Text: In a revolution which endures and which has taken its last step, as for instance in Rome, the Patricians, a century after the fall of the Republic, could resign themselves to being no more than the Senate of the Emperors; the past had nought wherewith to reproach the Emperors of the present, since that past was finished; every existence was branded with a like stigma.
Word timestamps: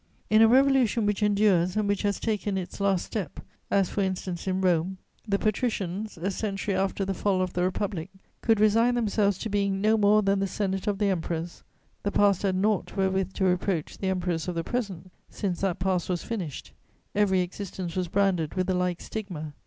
In 0.31 0.41
a 0.41 0.47
revolution 0.47 1.05
which 1.05 1.21
endures 1.21 1.77
and 1.77 1.87
which 1.87 2.01
has 2.01 2.19
taken 2.19 2.57
its 2.57 2.79
last 2.81 3.05
step, 3.05 3.39
as 3.69 3.87
for 3.89 4.01
instance 4.01 4.47
in 4.47 4.59
Rome, 4.59 4.97
the 5.27 5.37
Patricians, 5.37 6.17
a 6.17 6.31
century 6.31 6.73
after 6.73 7.05
the 7.05 7.13
fall 7.13 7.39
of 7.39 7.53
the 7.53 7.61
Republic, 7.61 8.09
could 8.41 8.59
resign 8.59 8.95
themselves 8.95 9.37
to 9.37 9.47
being 9.49 9.79
no 9.79 9.99
more 9.99 10.23
than 10.23 10.39
the 10.39 10.47
Senate 10.47 10.87
of 10.87 10.97
the 10.97 11.09
Emperors; 11.11 11.61
the 12.01 12.11
past 12.11 12.41
had 12.41 12.55
nought 12.55 12.97
wherewith 12.97 13.33
to 13.33 13.43
reproach 13.45 13.99
the 13.99 14.07
Emperors 14.09 14.47
of 14.47 14.55
the 14.55 14.63
present, 14.63 15.11
since 15.29 15.61
that 15.61 15.77
past 15.77 16.09
was 16.09 16.23
finished; 16.23 16.73
every 17.13 17.41
existence 17.41 17.95
was 17.95 18.07
branded 18.07 18.55
with 18.55 18.67
a 18.71 18.73
like 18.73 19.01
stigma. 19.01 19.53